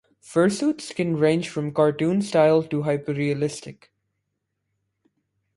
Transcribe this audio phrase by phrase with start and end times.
[0.19, 3.91] Fursuits can range from cartoon-styled to hyper-realistic.